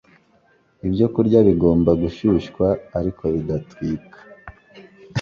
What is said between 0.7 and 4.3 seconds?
Ibyokurya Bigomba Gushyushywa, Ariko Bidatwika